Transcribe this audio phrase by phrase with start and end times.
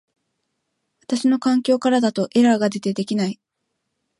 [1.03, 3.39] 私の環境からだとエラーが出て出来ない